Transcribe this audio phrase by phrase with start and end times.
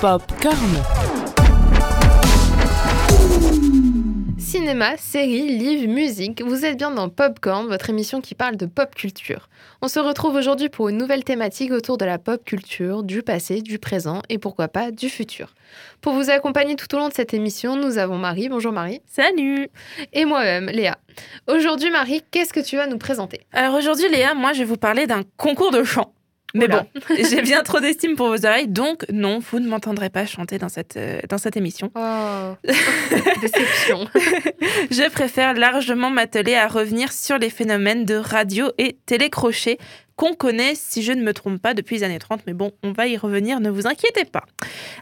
[0.00, 0.56] Popcorn.
[4.38, 8.94] Cinéma, séries, livres, musique, vous êtes bien dans Popcorn, votre émission qui parle de pop
[8.94, 9.48] culture.
[9.82, 13.62] On se retrouve aujourd'hui pour une nouvelle thématique autour de la pop culture, du passé,
[13.62, 15.54] du présent et pourquoi pas du futur.
[16.00, 18.48] Pour vous accompagner tout au long de cette émission, nous avons Marie.
[18.48, 19.00] Bonjour Marie.
[19.06, 19.68] Salut
[20.12, 20.98] Et moi-même, Léa.
[21.48, 23.40] Aujourd'hui Marie, qu'est-ce que tu vas nous présenter?
[23.52, 26.12] Alors aujourd'hui Léa, moi je vais vous parler d'un concours de chant.
[26.54, 26.86] Mais Oula.
[26.94, 30.58] bon, j'ai bien trop d'estime pour vos oreilles, donc non, vous ne m'entendrez pas chanter
[30.58, 31.90] dans cette, euh, dans cette émission.
[31.96, 32.54] Oh,
[33.40, 34.06] déception.
[34.90, 39.78] Je préfère largement m'atteler à revenir sur les phénomènes de radio et télécrochet
[40.16, 42.42] qu'on connaît, si je ne me trompe pas, depuis les années 30.
[42.46, 44.44] Mais bon, on va y revenir, ne vous inquiétez pas.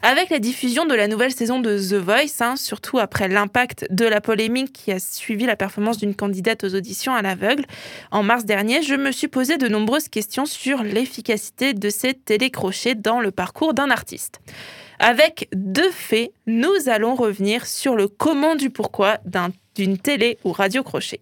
[0.02, 4.06] Avec la diffusion de la nouvelle saison de The Voice, hein, surtout après l'impact de
[4.06, 7.66] la polémique qui a suivi la performance d'une candidate aux auditions à l'aveugle,
[8.10, 12.94] en mars dernier, je me suis posé de nombreuses questions sur l'efficacité de ces télécrochets
[12.94, 14.40] dans le parcours d'un artiste.
[14.98, 20.52] Avec deux faits, nous allons revenir sur le comment du pourquoi d'un- d'une télé ou
[20.52, 21.20] radio crochet.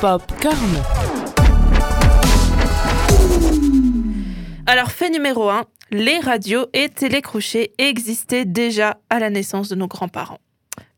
[0.00, 0.54] Popcorn.
[4.66, 9.88] Alors, fait numéro 1, les radios et télécrochets existaient déjà à la naissance de nos
[9.88, 10.38] grands-parents.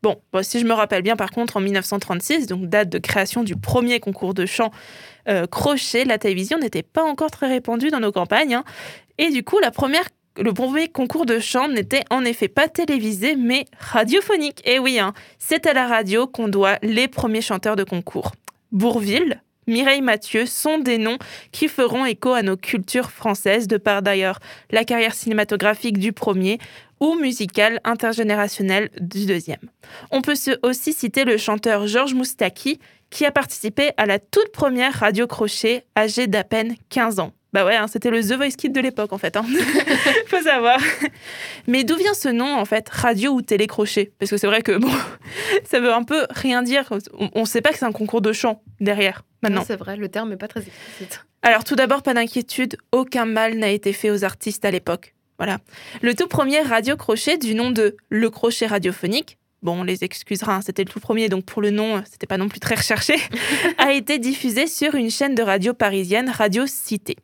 [0.03, 3.43] Bon, bon, si je me rappelle bien, par contre, en 1936, donc date de création
[3.43, 4.71] du premier concours de chant
[5.29, 8.55] euh, crochet, la télévision n'était pas encore très répandue dans nos campagnes.
[8.55, 8.65] hein.
[9.17, 10.05] Et du coup, la première,
[10.39, 14.61] le premier concours de chant n'était en effet pas télévisé, mais radiophonique.
[14.67, 18.33] Et oui, hein, c'est à la radio qu'on doit les premiers chanteurs de concours.
[18.73, 21.19] Bourville, Mireille Mathieu sont des noms
[21.53, 24.39] qui feront écho à nos cultures françaises, de par d'ailleurs
[24.71, 26.59] la carrière cinématographique du premier
[27.01, 29.71] ou musicale intergénérationnelle du deuxième.
[30.11, 32.79] On peut aussi citer le chanteur Georges Moustaki,
[33.11, 37.33] qui a participé à la toute première radio crochet, âgé d'à peine 15 ans.
[37.53, 39.37] Bah ouais, hein, c'était le The Voice Kid de l'époque en fait.
[39.37, 39.45] Hein.
[40.27, 40.79] Faut savoir.
[41.67, 44.79] Mais d'où vient ce nom en fait, radio ou télécrochet Parce que c'est vrai que
[44.79, 44.93] bon,
[45.65, 46.89] ça veut un peu rien dire.
[47.35, 49.65] On ne sait pas que c'est un concours de chant derrière maintenant.
[49.67, 51.25] C'est vrai, le terme n'est pas très explicite.
[51.43, 55.15] Alors tout d'abord, pas d'inquiétude, aucun mal n'a été fait aux artistes à l'époque.
[55.41, 55.57] Voilà.
[56.03, 60.57] Le tout premier radio crochet du nom de Le Crochet radiophonique, bon on les excusera,
[60.57, 63.15] hein, c'était le tout premier, donc pour le nom, c'était pas non plus très recherché,
[63.79, 67.17] a été diffusé sur une chaîne de radio parisienne, Radio Cité.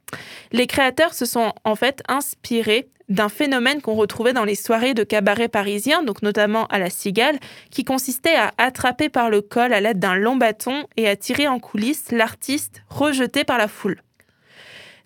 [0.50, 5.04] Les créateurs se sont en fait inspirés d'un phénomène qu'on retrouvait dans les soirées de
[5.04, 7.38] cabaret parisiens, donc notamment à la Cigale,
[7.70, 11.48] qui consistait à attraper par le col à l'aide d'un long bâton et à tirer
[11.48, 14.00] en coulisses l'artiste rejeté par la foule.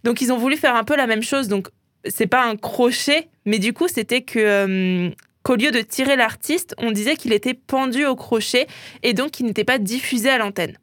[0.05, 1.49] Donc ils ont voulu faire un peu la même chose.
[1.49, 1.69] Donc
[2.05, 5.11] c'est pas un crochet, mais du coup c'était que euh,
[5.43, 8.67] qu'au lieu de tirer l'artiste, on disait qu'il était pendu au crochet
[9.03, 10.77] et donc qu'il n'était pas diffusé à l'antenne.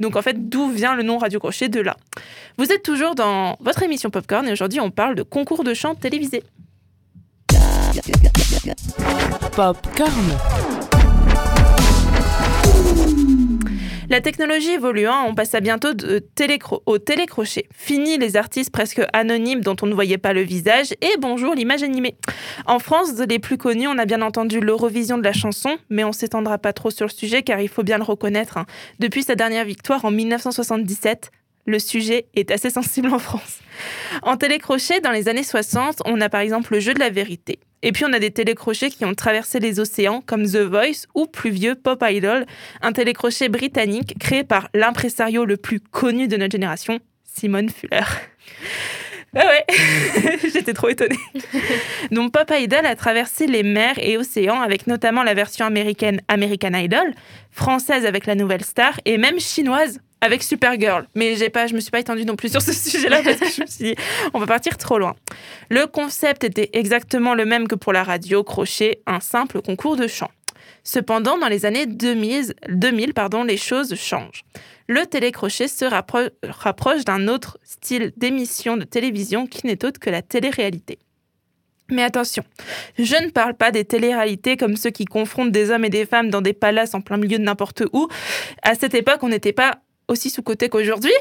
[0.00, 1.96] Donc en fait, d'où vient le nom Radio Crochet de là
[2.58, 5.94] Vous êtes toujours dans votre émission Popcorn et aujourd'hui on parle de concours de chant
[5.94, 6.42] télévisé.
[9.54, 10.71] Popcorn.
[14.12, 17.66] La technologie évoluant, on passe à bientôt de télécro- au télécrochet.
[17.74, 21.82] Fini les artistes presque anonymes dont on ne voyait pas le visage et bonjour l'image
[21.82, 22.16] animée.
[22.66, 26.12] En France, les plus connus, on a bien entendu l'Eurovision de la chanson, mais on
[26.12, 28.58] s'étendra pas trop sur le sujet car il faut bien le reconnaître.
[28.58, 28.66] hein.
[28.98, 31.30] Depuis sa dernière victoire en 1977,
[31.64, 33.60] le sujet est assez sensible en France.
[34.24, 37.60] En télécrochet, dans les années 60, on a par exemple le jeu de la vérité.
[37.82, 41.26] Et puis on a des télécrochets qui ont traversé les océans comme The Voice ou
[41.26, 42.46] plus vieux Pop Idol,
[42.80, 48.00] un télécrochet britannique créé par l'impresario le plus connu de notre génération, Simone Fuller.
[49.34, 49.64] Ah ouais,
[50.52, 51.16] j'étais trop étonnée.
[52.10, 56.74] Donc Pop Idol a traversé les mers et océans avec notamment la version américaine American
[56.74, 57.14] Idol,
[57.50, 61.06] française avec la nouvelle star et même chinoise avec Supergirl.
[61.14, 63.50] Mais j'ai pas, je me suis pas étendue non plus sur ce sujet-là parce que
[63.50, 63.94] je me suis dit,
[64.32, 65.14] on va partir trop loin.
[65.68, 70.06] Le concept était exactement le même que pour la radio crochet, un simple concours de
[70.06, 70.30] chant.
[70.84, 74.42] Cependant, dans les années 2000, 2000 pardon, les choses changent.
[74.88, 80.10] Le télécrochet se rappro- rapproche d'un autre style d'émission de télévision qui n'est autre que
[80.10, 80.98] la télé-réalité.
[81.90, 82.42] Mais attention,
[82.98, 86.30] je ne parle pas des téléréalités comme ceux qui confrontent des hommes et des femmes
[86.30, 88.08] dans des palaces en plein milieu de n'importe où.
[88.62, 89.78] À cette époque, on n'était pas
[90.08, 91.12] aussi sous-coté qu'aujourd'hui,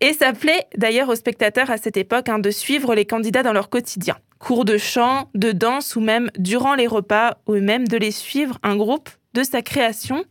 [0.00, 3.52] et ça plaît d'ailleurs aux spectateurs à cette époque hein, de suivre les candidats dans
[3.52, 4.16] leur quotidien.
[4.38, 8.58] Cours de chant, de danse ou même durant les repas, ou même de les suivre
[8.62, 10.24] un groupe de sa création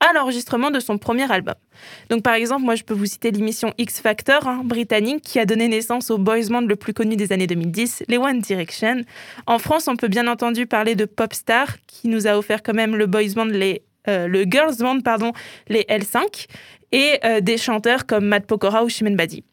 [0.00, 1.54] à l'enregistrement de son premier album.
[2.08, 5.44] Donc par exemple, moi je peux vous citer l'émission X Factor hein, britannique qui a
[5.44, 9.02] donné naissance au boys band le plus connu des années 2010, les One Direction.
[9.46, 12.96] En France, on peut bien entendu parler de Popstar qui nous a offert quand même
[12.96, 15.32] le boys band, les, euh, le girls band pardon,
[15.68, 16.46] les L5
[16.92, 19.44] et euh, des chanteurs comme Matt Pokora ou Chimène Badi.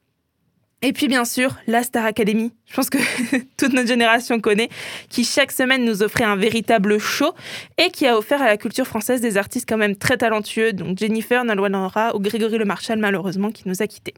[0.82, 3.00] Et puis bien sûr, la Star Academy, je pense que
[3.58, 4.70] toute notre génération connaît,
[5.10, 7.34] qui chaque semaine nous offrait un véritable show
[7.78, 11.00] et qui a offert à la culture française des artistes quand même très talentueux, donc
[11.00, 14.14] Jennifer, Nalwa Laura ou Grégory Le Marchal malheureusement qui nous a quittés.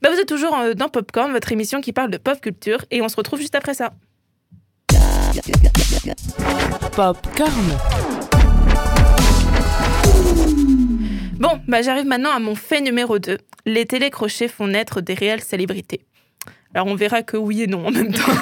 [0.00, 3.02] Bah, vous êtes toujours euh, dans Popcorn, votre émission qui parle de pop culture et
[3.02, 3.92] on se retrouve juste après ça.
[6.96, 8.07] Popcorn.
[11.38, 13.38] Bon, bah j'arrive maintenant à mon fait numéro 2.
[13.64, 16.00] Les télécrochets font naître des réelles célébrités.
[16.74, 18.32] Alors on verra que oui et non en même temps.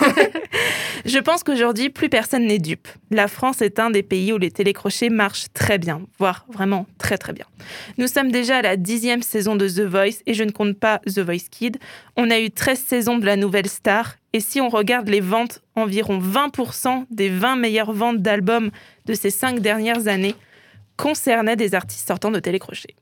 [1.04, 2.88] Je pense qu'aujourd'hui, plus personne n'est dupe.
[3.10, 7.18] La France est un des pays où les télécrochets marchent très bien, voire vraiment très
[7.18, 7.44] très bien.
[7.98, 11.00] Nous sommes déjà à la dixième saison de The Voice et je ne compte pas
[11.00, 11.76] The Voice Kid.
[12.16, 15.60] On a eu 13 saisons de la nouvelle star et si on regarde les ventes,
[15.74, 18.70] environ 20% des 20 meilleures ventes d'albums
[19.04, 20.34] de ces cinq dernières années
[20.96, 22.94] concernaient des artistes sortant de télécrochet.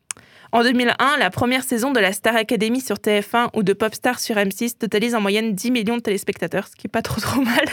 [0.54, 4.36] En 2001, la première saison de la Star Academy sur TF1 ou de Popstar sur
[4.36, 7.64] M6 totalise en moyenne 10 millions de téléspectateurs, ce qui est pas trop trop mal.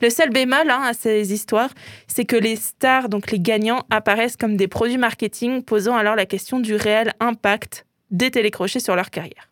[0.00, 1.68] Le seul bémol hein, à ces histoires,
[2.06, 6.24] c'est que les stars, donc les gagnants, apparaissent comme des produits marketing, posant alors la
[6.24, 9.50] question du réel impact des télécrochets sur leur carrière.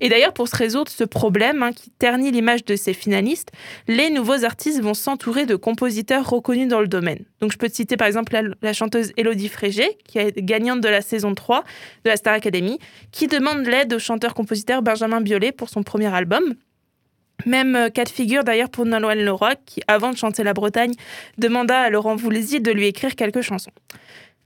[0.00, 3.52] Et d'ailleurs, pour se résoudre ce problème hein, qui ternit l'image de ces finalistes,
[3.88, 7.24] les nouveaux artistes vont s'entourer de compositeurs reconnus dans le domaine.
[7.40, 10.88] Donc je peux te citer par exemple la, chanteuse Elodie Frégé, qui est gagnante de
[10.88, 11.64] la saison 3
[12.04, 12.78] de la Star Academy,
[13.12, 16.54] qui demande l'aide au chanteur-compositeur Benjamin Biolay pour son premier album.
[17.44, 20.94] Même euh, cas de figure d'ailleurs pour Nolwenn Leroy, qui avant de chanter la Bretagne,
[21.36, 23.72] demanda à Laurent Voulzy de lui écrire quelques chansons.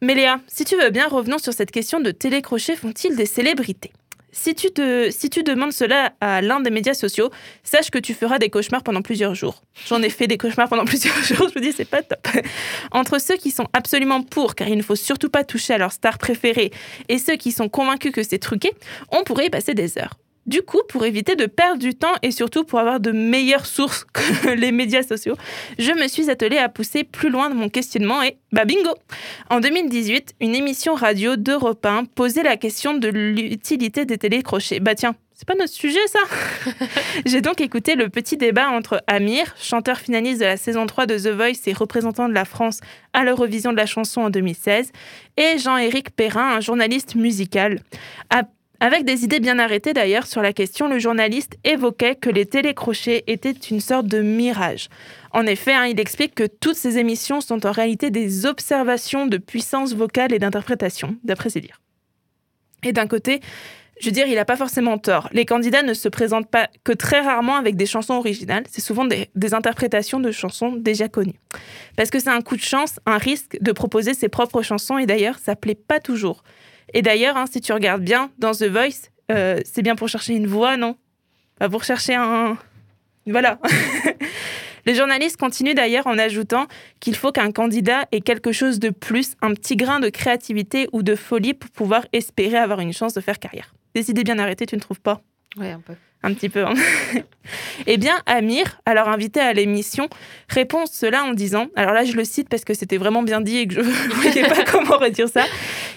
[0.03, 3.93] Mais Léa, si tu veux bien, revenons sur cette question de télécrochets font-ils des célébrités?
[4.33, 7.31] Si tu, te, si tu demandes cela à l'un des médias sociaux,
[7.63, 9.63] sache que tu feras des cauchemars pendant plusieurs jours.
[9.89, 12.27] J'en ai fait des cauchemars pendant plusieurs jours, je me dis, c'est pas top.
[12.93, 15.93] Entre ceux qui sont absolument pour, car il ne faut surtout pas toucher à leur
[15.93, 16.71] star préférée,
[17.09, 18.73] et ceux qui sont convaincus que c'est truqué,
[19.11, 20.20] on pourrait y passer des heures.
[20.47, 24.05] Du coup, pour éviter de perdre du temps et surtout pour avoir de meilleures sources
[24.05, 25.37] que les médias sociaux,
[25.79, 28.95] je me suis attelée à pousser plus loin de mon questionnement et bah bingo
[29.51, 34.81] En 2018, une émission radio d'Europe 1 posait la question de l'utilité des télécrochets.
[34.81, 36.19] Bah tiens, c'est pas notre sujet ça
[37.27, 41.19] J'ai donc écouté le petit débat entre Amir, chanteur finaliste de la saison 3 de
[41.19, 42.81] The Voice et représentant de la France
[43.13, 44.91] à l'Eurovision de la chanson en 2016,
[45.37, 47.81] et Jean-Éric Perrin, un journaliste musical.
[48.31, 48.43] À
[48.81, 53.25] avec des idées bien arrêtées d'ailleurs sur la question, le journaliste évoquait que les télécrochets
[53.27, 54.89] étaient une sorte de mirage.
[55.33, 59.37] En effet, hein, il explique que toutes ces émissions sont en réalité des observations de
[59.37, 61.81] puissance vocale et d'interprétation, d'après ses dires.
[62.83, 63.41] Et d'un côté,
[64.01, 65.29] je veux dire, il n'a pas forcément tort.
[65.33, 69.05] Les candidats ne se présentent pas que très rarement avec des chansons originales, c'est souvent
[69.05, 71.39] des, interprétations de chansons déjà connues.
[71.97, 75.05] Parce que c'est un coup de chance, un risque de proposer ses propres chansons, et
[75.05, 76.43] d'ailleurs, ça plaît pas toujours.
[76.95, 80.35] Et d'ailleurs, hein, si tu regardes bien dans The Voice, euh, c'est bien pour chercher
[80.35, 80.97] une voix, non?
[81.59, 82.57] Pas pour chercher un.
[83.27, 83.59] Voilà.
[84.87, 86.67] Les journalistes continuent d'ailleurs en ajoutant
[87.01, 91.03] qu'il faut qu'un candidat ait quelque chose de plus, un petit grain de créativité ou
[91.03, 93.75] de folie pour pouvoir espérer avoir une chance de faire carrière.
[93.95, 95.21] Des idées bien arrêtées, tu ne trouves pas?
[95.59, 95.95] Oui, un peu.
[96.23, 96.65] Un petit peu.
[96.65, 96.75] Hein.
[97.87, 100.09] eh bien, Amir, alors invité à l'émission,
[100.49, 103.59] répond cela en disant, alors là je le cite parce que c'était vraiment bien dit
[103.59, 103.85] et que je ne
[104.15, 105.45] voyais pas comment redire ça.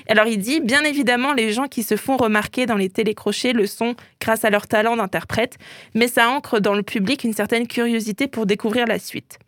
[0.08, 3.68] Alors il dit, bien évidemment, les gens qui se font remarquer dans les télécrochets le
[3.68, 5.58] sont grâce à leur talent d'interprète,
[5.94, 9.40] mais ça ancre dans le public une certaine curiosité pour découvrir la suite.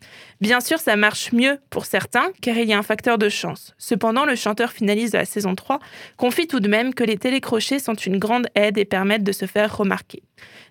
[0.41, 3.73] Bien sûr, ça marche mieux pour certains, car il y a un facteur de chance.
[3.77, 5.79] Cependant, le chanteur finaliste de la saison 3
[6.17, 9.45] confie tout de même que les télécrochets sont une grande aide et permettent de se
[9.45, 10.23] faire remarquer.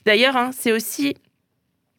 [0.05, 1.15] D'ailleurs, hein, c'est aussi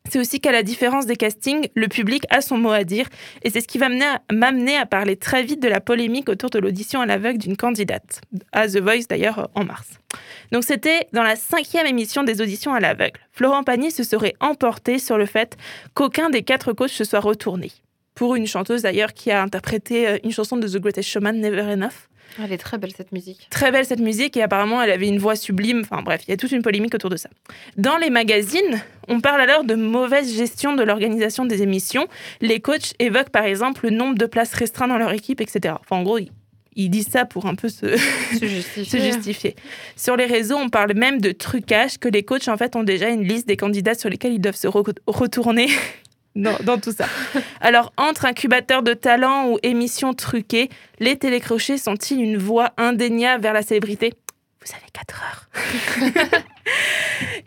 [0.09, 3.07] c'est aussi qu'à la différence des castings, le public a son mot à dire,
[3.43, 3.89] et c'est ce qui va
[4.31, 8.21] m'amener à parler très vite de la polémique autour de l'audition à l'aveugle d'une candidate,
[8.51, 9.87] à The Voice d'ailleurs en mars.
[10.51, 13.19] Donc c'était dans la cinquième émission des auditions à l'aveugle.
[13.31, 15.57] Florent Pagny se serait emporté sur le fait
[15.93, 17.71] qu'aucun des quatre coachs se soit retourné.
[18.13, 21.73] Pour une chanteuse d'ailleurs qui a interprété euh, une chanson de The Greatest Showman, Never
[21.73, 22.07] Enough.
[22.43, 23.47] Elle est très belle cette musique.
[23.49, 25.81] Très belle cette musique et apparemment elle avait une voix sublime.
[25.83, 27.29] Enfin bref, il y a toute une polémique autour de ça.
[27.77, 32.07] Dans les magazines, on parle alors de mauvaise gestion de l'organisation des émissions.
[32.41, 35.75] Les coachs évoquent par exemple le nombre de places restreintes dans leur équipe, etc.
[35.79, 36.19] Enfin en gros,
[36.75, 38.85] ils disent ça pour un peu se, se, justifier.
[38.85, 39.55] se, justifier.
[39.95, 43.09] Sur les réseaux, on parle même de trucage, que les coachs en fait ont déjà
[43.09, 45.69] une liste des candidats sur lesquels ils doivent se re retourner
[46.35, 47.05] dans, dans, tout ça.
[47.61, 53.53] Alors, entre incubateurs de talent ou émissions truquées, les télécrochets sont-ils une voie indéniable vers
[53.53, 54.13] la célébrité?
[54.65, 55.49] Vous avez 4 heures.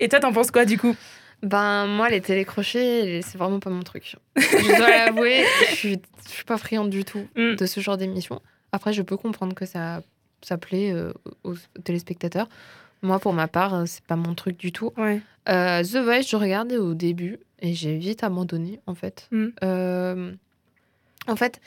[0.01, 0.95] Et toi, t'en penses quoi du coup?
[1.43, 4.17] Ben, moi, les télécrochets, c'est vraiment pas mon truc.
[4.37, 7.55] Je dois l'avouer, je suis, je suis pas friande du tout mm.
[7.55, 8.41] de ce genre d'émission.
[8.73, 10.03] Après, je peux comprendre que ça,
[10.43, 11.13] ça plaît euh,
[11.45, 11.55] aux
[11.85, 12.49] téléspectateurs.
[13.03, 14.93] Moi, pour ma part, euh, c'est pas mon truc du tout.
[14.97, 15.21] Ouais.
[15.49, 19.29] Euh, The Voice, je regardais au début et j'ai vite abandonné, en fait.
[19.31, 19.47] Mm.
[19.65, 20.33] Euh,
[21.27, 21.61] en fait,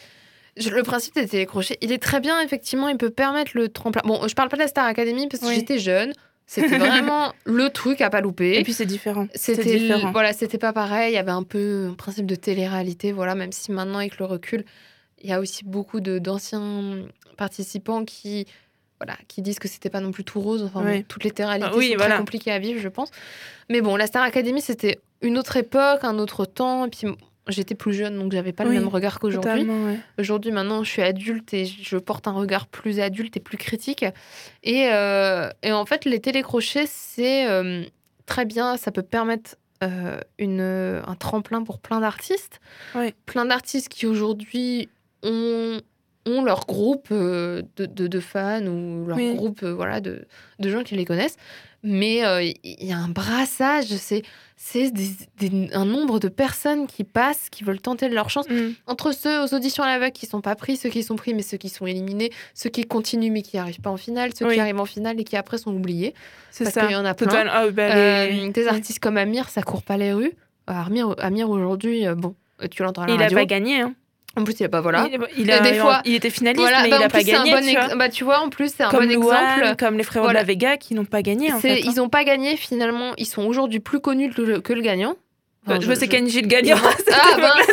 [0.57, 4.01] je- le principe des télécrochets, il est très bien, effectivement, il peut permettre le tremplin.
[4.05, 5.55] Bon, je parle pas de la Star Academy parce que Oui.
[5.55, 6.13] j'étais jeune.
[6.48, 8.57] C'était vraiment le truc à pas louper.
[8.60, 9.27] Et puis c'est différent.
[9.36, 10.12] C'était différent.
[10.12, 11.13] voilà, c'était pas pareil.
[11.13, 13.36] Il y avait un peu un principe de télé-réalité, voilà.
[13.36, 14.65] Même si maintenant avec le recul,
[15.21, 17.05] il y a aussi beaucoup d'anciens
[17.38, 18.48] participants qui
[19.00, 20.62] voilà, qui disent que c'était pas non plus tout rose.
[20.63, 22.15] Enfin, bon, toutes les télé-réalités Ah oui, sont voilà.
[22.15, 23.10] très compliquées à vivre, je pense.
[23.69, 26.86] Mais bon, la Star Academy, c'était une autre époque, un autre temps.
[26.86, 27.08] Et puis
[27.48, 29.63] j'étais plus jeune, donc j'avais pas Oui, le même regard qu'aujourd'hui.
[29.63, 29.98] Ouais.
[30.20, 34.06] Aujourd'hui, maintenant, je suis adulte et je porte un regard plus adulte et plus critique.
[34.63, 37.84] Et, euh, et en fait, les télécrochets, c'est euh,
[38.25, 38.78] très bien.
[38.78, 42.60] Ça peut permettre euh, une, un tremplin pour plein d'artistes.
[43.25, 44.88] Plein d'artistes qui aujourd'hui
[45.24, 45.82] ont,
[46.28, 49.34] ont leur groupe de, de- de fans ou leur Oui.
[49.36, 50.25] groupe voilà, de,
[50.60, 51.38] de gens qui les connaissent.
[51.84, 52.54] Mais euh, il
[52.86, 54.22] y a un brassage, c'est
[54.63, 54.91] c'est
[55.74, 58.74] un nombre de personnes qui passent, qui veulent tenter de leur chance Mm.
[58.88, 61.41] entre ceux aux auditions à l'aveugle qui sont pas pris, ceux qui sont pris mais
[61.41, 64.53] ceux qui sont éliminés, ceux qui continuent mais qui arrivent pas en finale, ceux Oui.
[64.53, 66.13] qui arrivent en finale et qui après sont oubliés.
[66.51, 66.82] C'est Parce ça.
[66.82, 67.27] qu'il y en a plein.
[67.27, 70.34] Total- ah, bah, Euh, les- des artistes comme Amir, ça court pas les rues.
[70.70, 72.36] Euh, Amir, Amir aujourd'hui, euh, bon,
[72.70, 73.38] tu l'entends à la Il a radio.
[73.39, 73.82] pas gagné.
[73.82, 73.94] Hein.
[74.38, 75.08] En plus, il a pas voilà.
[75.38, 77.52] Il, a, des fois- il était finaliste, Voilà, mais bah, il en a pas gagné.
[77.52, 77.96] bon tu vois.
[77.96, 79.76] bah, tu vois, en plus, c'est un comme bon exemple.
[79.78, 80.42] comme les frérots Voilà.
[80.44, 81.52] de la Vega qui n'ont pas gagné.
[81.52, 81.92] En C'est- fait, hein.
[81.94, 83.12] Ils ont pas gagné finalement.
[83.18, 85.16] Ils sont aujourd'hui plus connus que le, que le gagnant.
[85.68, 86.75] Enfin, je, sais Kenji le gagnant.
[87.13, 87.68] Ah, mince.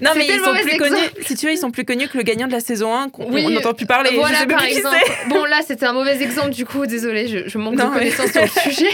[0.00, 0.90] non, mais ils sont plus exemple.
[0.90, 1.24] connus.
[1.26, 3.30] Si tu veux, ils sont plus connus que le gagnant de la saison 1 qu'on
[3.30, 4.08] Oui, n'entend plus parler.
[4.10, 4.96] je sais par plus exemple.
[5.28, 7.98] Bon, là, c'était un mauvais exemple, du coup, désolé, je, je manque Non, de mais-
[8.10, 8.88] connaissances sur le sujet,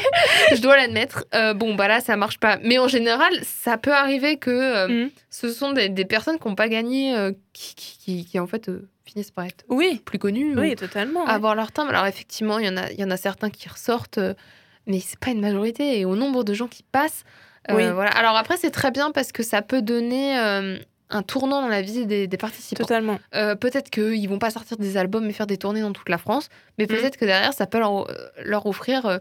[0.53, 1.25] je dois l'admettre.
[1.37, 2.59] Euh, bon, bah là, ça marche pas.
[2.65, 5.11] Mais en général, ça peut arriver que euh, Mhm.
[5.31, 8.49] ce sont des, des personnes qui n'ont pas gagné, euh, qui, qui, qui- qui, en
[8.49, 8.69] fait,
[9.05, 11.25] finissent par être Oui, plus connues, oui, ou totalement.
[11.27, 11.31] ouais.
[11.31, 11.91] avoir leur timbre.
[11.91, 14.19] Alors, effectivement, il y, en a- il y en a certains qui ressortent,
[14.89, 16.01] mais c'est pas une majorité.
[16.01, 17.23] Et au nombre de gens qui passent,
[17.71, 17.89] Oui.
[17.93, 18.11] voilà.
[18.11, 20.39] Alors, après, c'est très bien parce que ça peut donner.
[20.39, 20.79] euh,
[21.15, 22.85] un tournant dans la vie des, des participants.
[22.85, 23.19] Totalement.
[23.35, 26.17] Euh, peut-être qu'ils vont pas sortir des albums et faire des tournées dans toute la
[26.17, 26.89] France, mais Mm.
[26.89, 28.15] peut-être que derrière, ça peut leur, euh,
[28.47, 29.19] leur offrir euh,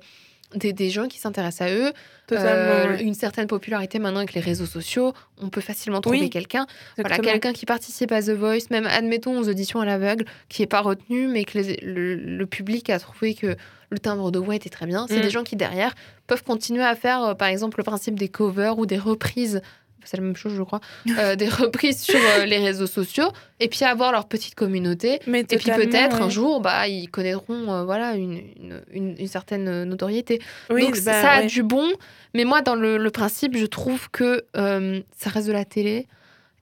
[0.55, 1.91] des, des gens qui s'intéressent à eux,
[2.34, 5.13] euh, une certaine popularité maintenant avec les réseaux sociaux.
[5.41, 6.65] On peut facilement trouver Oui, quelqu'un.
[6.98, 10.67] Voilà, quelqu'un qui participe à The Voice, même admettons aux auditions à l'aveugle, qui n'est
[10.67, 13.55] pas retenu, mais que les- le, le public a trouvé que
[13.89, 15.05] le timbre de voix était très bien.
[15.10, 15.22] C'est Mm.
[15.22, 15.93] des gens qui, derrière,
[16.27, 19.62] peuvent continuer à faire, euh, par exemple, le principe des covers ou des reprises.
[20.05, 20.79] C'est la même chose, je crois.
[21.17, 23.29] euh, des reprises sur euh, les réseaux sociaux,
[23.60, 25.20] et puis avoir leur petite communauté.
[25.27, 29.27] Mais Et puis peut-être un jour, bah, ils connaîtront euh, voilà, une, une, une- une
[29.27, 30.39] certaine notoriété.
[30.70, 31.48] Oui, Donc bah, ça a ouais.
[31.48, 31.89] du bon,
[32.34, 36.08] mais moi, dans le, le principe, je trouve que ça reste de la télé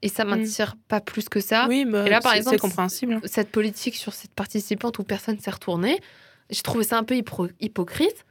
[0.02, 1.66] et ça m'attire pas plus que ça.
[1.68, 3.14] Oui, bah, Et là, par exemple, compréhensible.
[3.16, 3.22] hein.
[3.26, 6.00] Cette politique sur cette participante où personne s'est retourné,
[6.50, 7.16] j'ai trouvé ça un peu
[7.60, 8.26] hypocrite.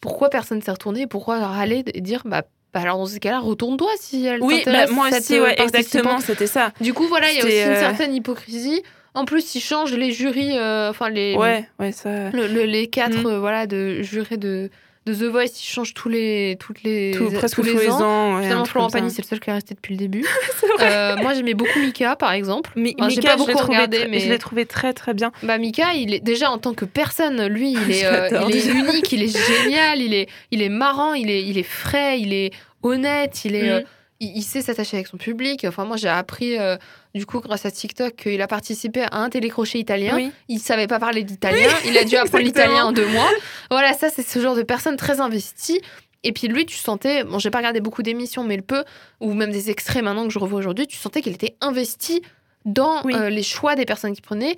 [0.00, 2.44] Pourquoi personne s'est retourné et pourquoi râler et dire bah,
[2.74, 5.60] bah alors dans ce cas-là, retourne-toi si elle Oui, bah, moi cette, aussi, euh, ouais,
[5.60, 6.72] exactement, c'était ça.
[6.80, 8.82] Du coup, voilà, il y a aussi une euh, certaine hypocrisie.
[9.14, 12.30] En plus, ils changent les jurys, euh, enfin les, Ouais, ouais, ça.
[12.30, 13.26] le- le- les quatre Mm.
[13.26, 14.70] euh, voilà, de jurés de,
[15.08, 18.40] de The Voice, ils changent tous les, toutes les, Tout, presque tous les, ans.
[18.40, 18.90] Finalement, Florent.
[18.90, 20.24] Pagny, c'est le seul qui est resté depuis le début.
[20.80, 22.70] Euh, moi, j'aimais beaucoup Mika, par exemple.
[22.76, 25.12] Mi- Enfin, Mika, pas je l'ai beaucoup trouvé regardé, mais- je l'ai trouvé très très
[25.12, 25.32] bien.
[25.42, 28.66] Bah, Mika, il est déjà en tant que personne, lui, il est, euh, il est
[28.66, 32.32] unique, il est génial, il est, il est marrant, il est, il est frais, il
[32.32, 32.52] est
[32.84, 33.72] honnête, il est, Mm.
[33.72, 33.80] euh,
[34.20, 35.64] il, il sait s'attacher avec son public.
[35.66, 36.56] Enfin, moi, j'ai appris,
[37.14, 40.14] du coup, grâce à TikTok, qu'il a participé à un télécrochet italien.
[40.16, 40.30] Oui.
[40.48, 41.68] Il savait pas parler d'italien.
[41.86, 43.28] il a dû apprendre l'italien en deux mois.
[43.70, 45.80] Voilà, ça, c'est ce genre de personne très investie.
[46.24, 48.84] Et puis lui, tu sentais, bon, j'ai pas regardé beaucoup d'émissions, mais le peu,
[49.20, 52.22] ou même des extraits maintenant que je revois aujourd'hui, tu sentais qu'il était investi
[52.64, 53.14] dans Oui.
[53.14, 54.56] euh, les choix des personnes qui prenaient.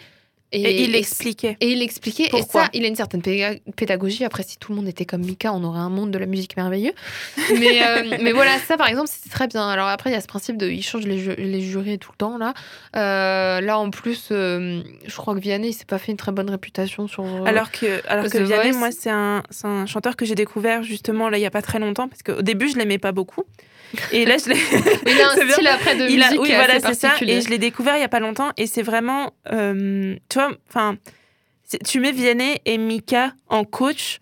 [0.53, 1.57] Et, il expliquait.
[1.61, 3.23] et il expliquait, Pourquoi et ça, il a une certaine
[3.77, 4.25] pédagogie.
[4.25, 6.57] Après, si tout le monde était comme Mika, on aurait un monde de la musique
[6.57, 6.93] merveilleux.
[7.59, 9.69] Mais, euh, mais voilà, ça, par exemple, c'était très bien.
[9.69, 12.11] Alors après, il y a ce principe de, il change les, ju- les jurés tout
[12.13, 12.55] le temps, là.
[12.97, 16.33] Euh, là, en plus, euh, je crois que Vianney, il s'est pas fait une très
[16.33, 17.25] bonne réputation sur...
[17.47, 21.39] Alors que, alors que Vianney, moi, c'est un, un chanteur que j'ai découvert justement là
[21.39, 23.45] il y a pas très longtemps parce qu'au début je l'aimais pas beaucoup
[24.13, 24.57] et là je l'ai.
[25.07, 27.09] il a un style après de il a, musique oui, assez voilà, c'est ça.
[27.09, 27.35] particulier.
[27.35, 30.51] Et je l'ai découvert il y a pas longtemps et c'est vraiment, euh, tu vois,
[30.69, 30.97] enfin,
[31.87, 34.21] tu mets Vianney et Mika en coach.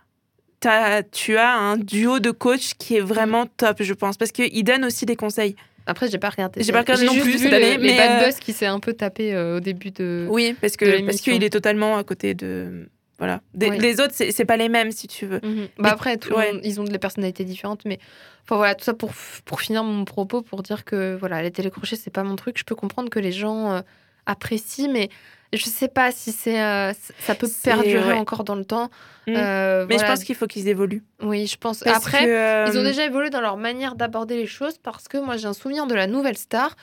[0.60, 4.64] t'as- tu as un duo de coach qui est vraiment top, je pense, parce qu'il
[4.64, 5.54] donne aussi des conseils.
[5.86, 6.62] Après, j'ai pas regardé.
[6.62, 8.92] J'ai pas regardé non plus cette année, mais, bad euh, buzz qui s'est un peu
[8.92, 10.26] tapé euh, au début de...
[10.28, 13.40] Oui, que parce qu'il est totalement à côté de voilà.
[13.54, 13.78] Des- Oui.
[13.78, 15.40] Les autres, c'est pas les mêmes si tu veux.
[15.42, 15.68] Mhm.
[15.78, 16.52] Bah après, tout le ouais.
[16.52, 17.98] monde- ils ont des personnalités différentes, mais
[18.44, 19.10] enfin voilà, tout ça pour,
[19.44, 22.58] pour finir mon propos, pour dire que voilà, les télécrochets, c'est pas mon truc.
[22.58, 23.80] Je peux comprendre que les gens euh,
[24.26, 25.08] apprécient, mais
[25.54, 28.18] Je sais pas si c'est euh, ça peut perdurer ouais.
[28.18, 28.90] encore dans le temps.
[29.26, 29.34] Mm.
[29.34, 30.06] Euh, Mais voilà.
[30.06, 31.02] je pense qu'il faut qu'ils évoluent.
[31.22, 31.78] oui, je pense.
[31.80, 35.16] Parce Après, que, ils ont déjà évolué dans leur manière d'aborder les choses parce que
[35.16, 36.76] moi j'ai un souvenir de la nouvelle star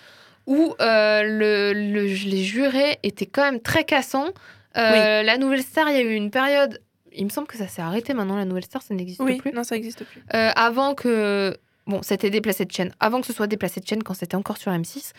[0.47, 4.29] où euh, le, le- les jurés étaient quand même très cassants.
[4.77, 6.81] Euh, La nouvelle star, il y a eu une période.
[7.13, 8.35] Il me semble que ça s'est arrêté maintenant.
[8.35, 9.51] La nouvelle star, ça n'existe Oui, plus.
[9.53, 10.21] non, ça n'existe plus.
[10.33, 11.55] Euh, avant que.
[11.87, 12.91] Bon, c'était déplacé de chaîne.
[12.99, 15.11] Avant que ce soit déplacé de chaîne, quand c'était encore sur M6,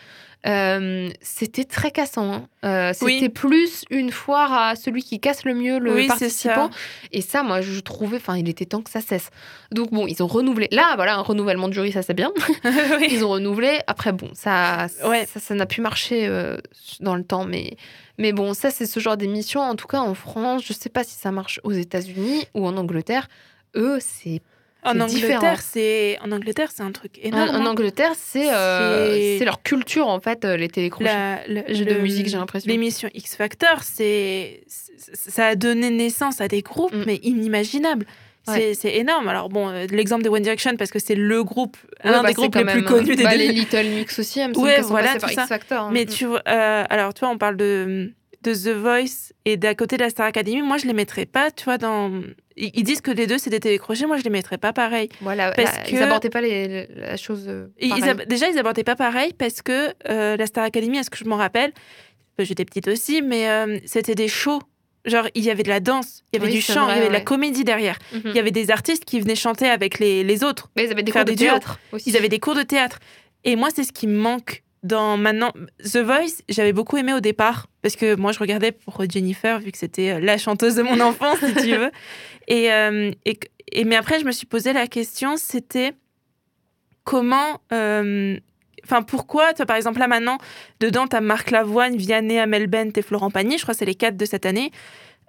[0.45, 2.33] euh, c'était très cassant.
[2.33, 2.47] hein.
[2.65, 3.13] Euh, Oui.
[3.19, 6.69] c'était plus une foire à celui qui casse le mieux le Oui, participant.
[6.69, 6.77] ça.
[7.13, 9.29] Et ça, moi, je trouvais, enfin, il était temps que ça cesse.
[9.71, 10.67] Donc, bon, ils ont renouvelé.
[10.71, 12.33] Là, voilà, un renouvellement de jury, ça c'est bien.
[12.99, 13.07] Oui.
[13.11, 13.79] Ils ont renouvelé.
[13.87, 15.25] Après, bon, ça Ouais.
[15.25, 16.57] ça ça n'a pu marcher euh,
[16.99, 17.45] dans le temps.
[17.45, 17.77] Mais,
[18.17, 19.61] mais bon, ça, c'est ce genre d'émission.
[19.61, 22.75] En tout cas, en France, je sais pas si ça marche aux États-Unis ou en
[22.75, 23.29] Angleterre.
[23.75, 24.41] Eux, c'est
[24.87, 24.99] En.
[24.99, 27.49] Angleterre, c'est en Angleterre, c'est un truc En, énorme.
[27.49, 27.65] en hein.
[27.67, 31.47] Angleterre, c'est euh, C'est- c'est leur culture en fait, euh, les télécrochets.
[31.47, 32.69] Le- Jeux de musique, j'ai l'impression.
[32.71, 34.61] L'émission X Factor, c'est
[35.13, 37.03] ça a donné naissance à des groupes Mm.
[37.05, 38.05] mais inimaginables.
[38.45, 38.73] C'est Ouais.
[38.73, 39.27] c'est énorme.
[39.27, 42.29] Alors bon, euh, l'exemple de One Direction parce que c'est le groupe, Ouais, l'un bah,
[42.29, 43.37] des groupes les plus connus euh, des bah, deux.
[43.39, 45.29] Les Little Mix aussi, elles me semble Ouais, voilà, par.
[45.31, 45.83] X Factor.
[45.83, 45.89] hein.
[45.91, 46.07] Mais Mm.
[46.07, 48.13] tu vois, euh, alors tu vois, on parle de
[48.43, 50.61] de The Voice et d'à côté de la Star Academy.
[50.61, 52.11] Moi, je les mettrais pas, tu vois, dans.
[52.55, 54.05] Ils disent que les deux c'est des télécrochets.
[54.07, 55.09] Moi, je les mettrais pas pareil.
[55.21, 57.45] Voilà, parce là, que- ils abordaient pas les, les- la chose.
[57.47, 61.09] euh, ils ab- déjà, ils abordaient pas pareil parce que euh, la Star Academy, est-ce
[61.09, 61.71] que je m'en rappelle
[62.39, 64.61] Euh, J'étais petite aussi, mais euh, c'était des shows.
[65.05, 66.97] Genre, il y avait de la danse, il y avait Oui, du chant, vrai, il
[66.97, 67.97] y avait de la comédie derrière.
[68.13, 68.21] Mhm.
[68.25, 70.69] Il y avait des artistes qui venaient chanter avec les, les autres.
[70.75, 72.09] Mais ils avaient des cours de théâtre aussi.
[72.09, 72.99] Ils avaient des cours de théâtre.
[73.45, 75.51] Et moi, c'est ce qui me manque dans maintenant.
[75.83, 79.71] The Voice, j'avais beaucoup aimé au départ parce que moi, je regardais pour Jennifer, vu
[79.71, 81.91] que c'était euh, la chanteuse de mon enfance, si tu veux.
[82.47, 83.37] Et, euh, et,
[83.73, 85.93] et- mais après, je me suis posé la question c'était
[87.03, 87.61] comment.
[87.73, 88.37] euh,
[88.83, 90.37] Enfin, pourquoi, toi, par exemple, là maintenant,
[90.79, 93.85] dedans, tu as Marc Lavoine, Vianney, Amel Bent et Florent Pagny, je crois que c'est
[93.85, 94.71] les quatre de cette année.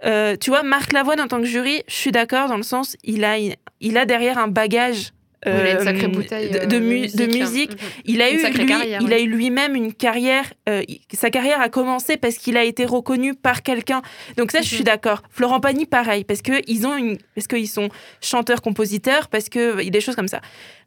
[0.05, 2.97] Euh, tu vois, Marc Lavoine en tant que jury, je suis d'accord dans le sens,
[3.03, 3.35] il a,
[3.81, 5.11] il a derrière un bagage
[5.47, 7.71] Oui, il a une euh, sacrée bouteille de, euh, de mu- de musique.
[7.73, 7.87] hein.
[8.05, 9.15] Il a Une eu sacrée lui, carrière, il ouais.
[9.15, 10.53] a eu lui-même une carrière.
[10.69, 14.03] euh, sa carrière a commencé parce qu'il a été reconnu par quelqu'un.
[14.37, 14.85] Donc ça, je suis Mhm.
[14.85, 15.23] d'accord.
[15.31, 17.89] Florent Pagny, pareil, parce que ils ont une, parce qu'ils sont
[18.21, 20.41] chanteurs-compositeurs, parce que il y a des choses comme ça.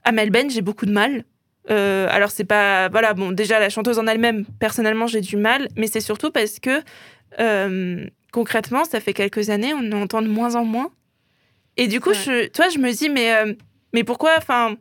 [0.03, 1.23] Amel Ben, j'ai beaucoup de mal.
[1.69, 5.67] Euh, alors c'est pas, voilà, bon, déjà la chanteuse en elle-même, personnellement, j'ai du mal,
[5.77, 6.81] mais c'est surtout parce que
[8.31, 10.89] concrètement, ça fait quelques années, on en entend de moins en moins.
[11.77, 12.15] Et du coup, Ouais.
[12.15, 13.31] je, toi, je me dis, mais,
[13.93, 14.75] mais pourquoi, enfin,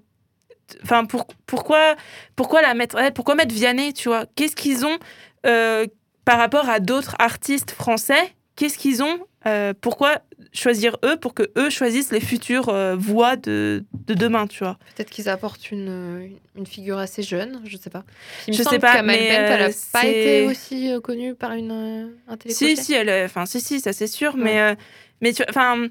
[0.84, 1.96] enfin, pour, pourquoi,
[2.36, 4.26] pourquoi la mettre, pourquoi mettre Vianney, tu vois?
[4.36, 4.98] Qu'est-ce qu'ils ont
[5.46, 5.86] euh,
[6.24, 8.34] par rapport à d'autres artistes français?
[8.56, 10.18] Qu'est-ce qu'ils ont euh, Pourquoi
[10.52, 14.76] choisir eux pour que eux choisissent les futures euh, voix de, de demain, tu vois?
[14.96, 18.04] Peut-être qu'ils apportent une, une figure assez jeune, je sais pas.
[18.46, 21.34] Il me Je sais pas, mais, Bent, elle a euh, pas été aussi euh, connue
[21.34, 22.36] par une, euh, un.
[22.48, 24.40] Si, si, elle, enfin, si, si, ça c'est sûr, Ouais.
[24.42, 24.74] mais, euh,
[25.22, 25.86] mais enfin,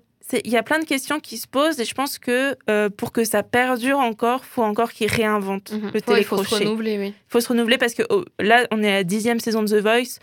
[0.46, 3.12] il y a plein de questions qui se posent et je pense que euh, pour
[3.12, 5.92] que ça perdure encore, faut encore qu'ils réinventent Mhm.
[5.94, 6.64] le Ouais, il faut se télécrochet.
[6.66, 7.14] renouveler, oui.
[7.28, 9.82] faut se renouveler parce que oh, là, on est à la dixième saison de The
[9.82, 10.20] Voice.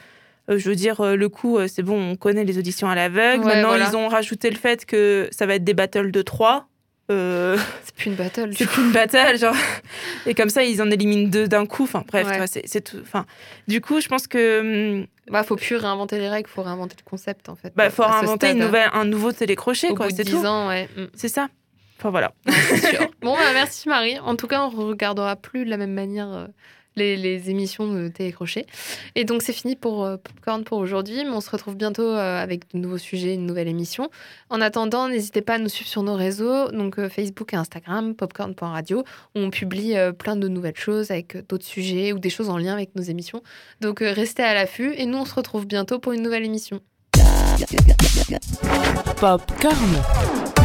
[0.48, 3.44] Euh, je veux dire, euh, le coup, c'est bon, on connaît les auditions à l'aveugle.
[3.44, 3.88] Ouais, Maintenant, voilà.
[3.90, 6.68] ils ont rajouté le fait que ça va être des battles de trois.
[7.10, 8.50] Euh, C'est plus une battle.
[8.56, 9.54] c'est plus une battle, genre.
[10.26, 11.84] Et comme ça, ils en éliminent deux d'un coup.
[11.84, 12.46] Enfin, bref, Ouais.
[12.64, 12.98] c'est tout.
[13.02, 13.26] Enfin,
[13.68, 17.08] du coup, je pense que hum, Bah, faut plus réinventer les règles, faut réinventer le
[17.08, 17.72] concept en fait.
[17.76, 20.08] bah, faut ce inventer une nouvelle, un nouveau télécrochet, Au quoi.
[20.10, 20.46] C'est 10 tout.
[20.46, 20.88] ans, ouais.
[20.96, 21.04] Mm.
[21.14, 21.48] C'est ça.
[21.98, 22.32] Enfin, voilà.
[22.48, 23.08] C'est sûr.
[23.22, 24.18] Bon, bah, merci Marie.
[24.18, 26.46] En tout cas, on regardera plus de la même manière euh,
[26.96, 28.66] les, émissions de télécrochet.
[29.14, 32.42] Et donc, c'est fini pour euh, Popcorn pour aujourd'hui, mais on se retrouve bientôt euh,
[32.42, 34.10] avec de nouveaux sujets, une nouvelle émission.
[34.50, 38.14] En attendant, n'hésitez pas à nous suivre sur nos réseaux, donc euh, Facebook et Instagram,
[38.14, 42.58] popcorn.radio, où on publie plein de nouvelles choses avec d'autres sujets ou des choses en
[42.58, 43.42] lien avec nos émissions.
[43.80, 46.80] Donc, restez à l'affût et nous, on se retrouve bientôt pour une nouvelle émission.
[49.20, 50.55] Popcorn.